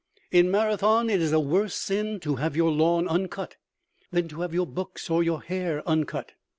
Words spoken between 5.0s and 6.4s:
or your hair uncut.